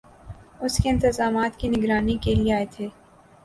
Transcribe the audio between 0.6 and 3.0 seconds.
اس کے انتظامات کی نگرانی کیلئے آئے تھے